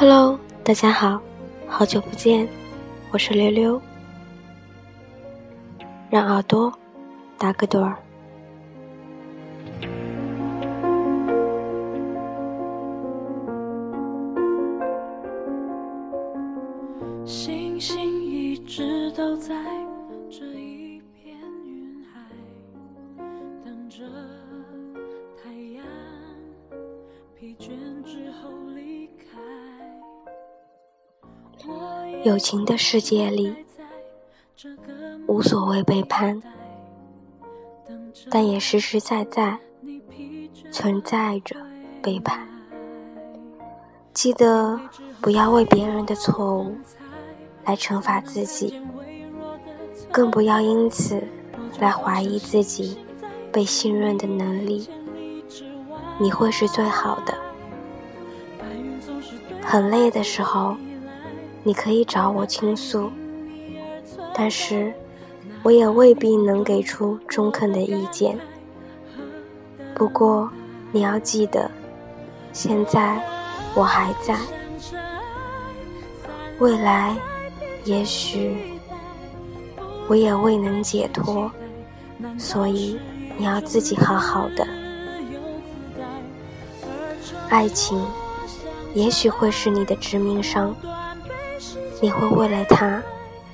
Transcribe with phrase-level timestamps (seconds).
[0.00, 1.20] Hello，大家好，
[1.68, 2.48] 好久不见，
[3.12, 3.82] 我是溜溜。
[6.08, 6.72] 让耳朵
[7.36, 7.98] 打个盹儿。
[17.26, 19.54] 星星一直都在
[20.30, 21.36] 这一片
[21.66, 22.22] 云海，
[23.62, 23.98] 等着
[25.36, 25.84] 太阳
[27.38, 27.68] 疲倦
[28.02, 28.89] 之后离
[32.22, 33.54] 友情的世界里，
[35.26, 36.42] 无所谓背叛，
[38.30, 39.58] 但也实实在在
[40.70, 41.56] 存在着
[42.02, 42.46] 背叛。
[44.12, 44.78] 记得
[45.22, 46.76] 不要为别人的错误
[47.64, 48.78] 来惩罚自己，
[50.12, 51.22] 更不要因此
[51.78, 52.98] 来怀疑自己
[53.50, 54.86] 被信任的能力。
[56.18, 57.34] 你会是最好的。
[59.62, 60.76] 很累的时候。
[61.62, 63.10] 你可以找我倾诉，
[64.34, 64.92] 但是
[65.62, 68.38] 我也未必能给出中肯的意见。
[69.94, 70.50] 不过
[70.90, 71.70] 你要记得，
[72.52, 73.22] 现在
[73.74, 74.36] 我还在，
[76.58, 77.14] 未来
[77.84, 78.56] 也许
[80.08, 81.50] 我也未能解脱，
[82.38, 82.98] 所以
[83.36, 84.66] 你要自己好好的。
[87.50, 88.02] 爱情
[88.94, 90.74] 也许会是你的致命伤。
[92.02, 93.02] 你会为了他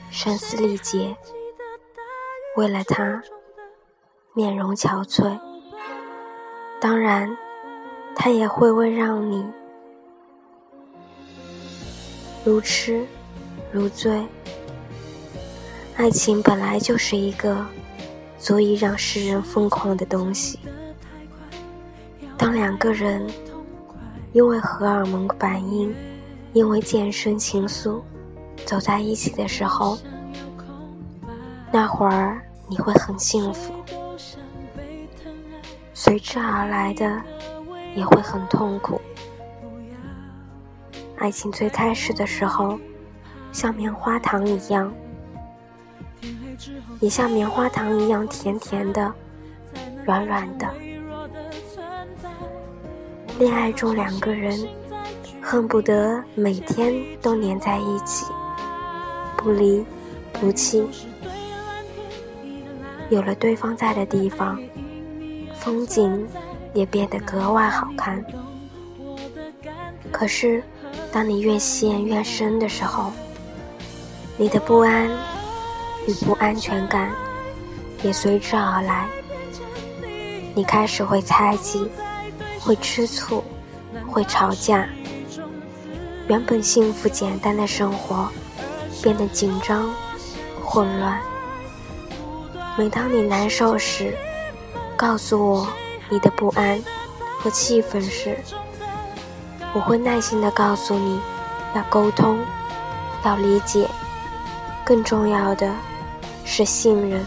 [0.09, 1.17] 声嘶力竭，
[2.57, 3.21] 为了他
[4.35, 5.37] 面容憔悴。
[6.81, 7.37] 当然，
[8.15, 9.45] 他也会为让你
[12.45, 13.05] 如痴
[13.73, 14.25] 如醉。
[15.97, 17.67] 爱情本来就是一个
[18.39, 20.61] 足以让世人疯狂的东西。
[22.39, 23.27] 当两个人
[24.33, 25.93] 因为荷尔蒙反应，
[26.53, 28.01] 因为渐生情愫。
[28.67, 29.97] 走在一起的时候，
[31.73, 33.73] 那会儿你会很幸福，
[35.95, 37.23] 随之而来的
[37.95, 39.01] 也会很痛苦。
[41.17, 42.77] 爱情最开始的时候，
[43.53, 44.93] 像棉花糖一样，
[47.01, 49.15] 也像棉花糖一样甜甜的、
[50.05, 50.67] 软软的。
[53.39, 54.59] 恋爱中两个人
[55.41, 58.27] 恨不得每天都黏在一起。
[59.47, 59.87] 不离
[60.33, 60.85] 不弃，
[63.11, 64.61] 有了对方在的地方，
[65.61, 66.27] 风景
[66.75, 68.25] 也变得格外好看。
[70.11, 70.61] 可是，
[71.13, 73.13] 当你越陷越深的时候，
[74.37, 75.09] 你的不安
[76.09, 77.13] 与不安全感
[78.03, 79.07] 也随之而来。
[80.57, 81.89] 你开始会猜忌，
[82.59, 83.45] 会吃醋，
[84.09, 84.89] 会吵架。
[86.27, 88.29] 原本幸福简单的生活。
[89.03, 89.89] 变得紧张、
[90.65, 91.21] 混乱。
[92.77, 94.17] 每当你难受时，
[94.97, 95.69] 告诉我
[96.09, 96.83] 你的不安
[97.41, 98.37] 和气愤时，
[99.73, 101.21] 我会耐心地告诉你，
[101.75, 102.39] 要沟通，
[103.25, 103.89] 要理解，
[104.85, 105.71] 更重要的
[106.45, 107.25] 是信任。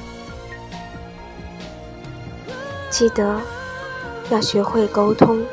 [2.89, 3.39] 记得
[4.29, 5.43] 要学会沟通，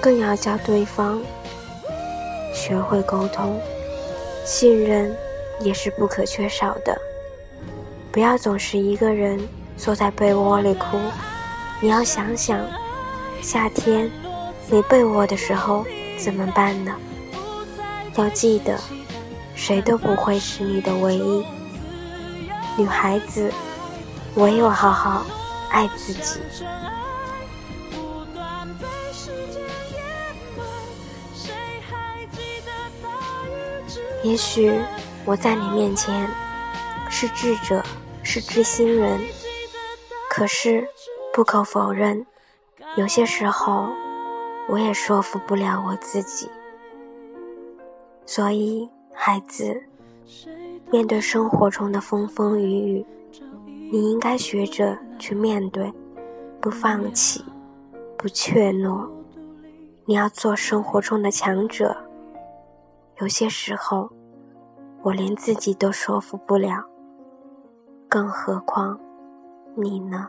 [0.00, 1.20] 更要教对方
[2.52, 3.60] 学会沟通，
[4.44, 5.16] 信任。
[5.60, 6.96] 也是不可缺少的。
[8.12, 9.38] 不要总是一个人
[9.76, 10.98] 坐在被窝里哭，
[11.80, 12.58] 你要想想，
[13.42, 14.10] 夏天
[14.70, 15.84] 没被窝的时候
[16.18, 16.94] 怎么办呢？
[18.16, 18.78] 要记得，
[19.54, 21.46] 谁都不会是你的唯一。
[22.78, 23.52] 女孩子，
[24.36, 25.26] 唯有好好
[25.70, 26.40] 爱自己。
[34.22, 34.72] 也许。
[35.26, 36.30] 我在你面前
[37.10, 37.82] 是智者，
[38.22, 39.20] 是知心人，
[40.30, 40.86] 可是
[41.34, 42.24] 不可否认，
[42.96, 43.88] 有些时候
[44.68, 46.48] 我也说服不了我自己。
[48.24, 49.82] 所以，孩子，
[50.92, 53.06] 面对生活中的风风雨雨，
[53.90, 55.92] 你应该学着去面对，
[56.60, 57.44] 不放弃，
[58.16, 59.04] 不怯懦。
[60.04, 61.96] 你要做生活中的强者。
[63.18, 64.08] 有些时候。
[65.06, 66.84] 我连自己都说服不了，
[68.08, 68.98] 更何况
[69.76, 70.28] 你呢？